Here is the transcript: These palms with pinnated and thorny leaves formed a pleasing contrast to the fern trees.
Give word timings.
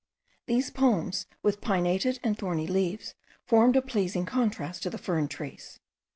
These 0.47 0.71
palms 0.71 1.27
with 1.43 1.61
pinnated 1.61 2.19
and 2.23 2.35
thorny 2.35 2.65
leaves 2.65 3.13
formed 3.45 3.75
a 3.75 3.83
pleasing 3.83 4.25
contrast 4.25 4.81
to 4.81 4.89
the 4.89 4.97
fern 4.97 5.27
trees. 5.27 5.79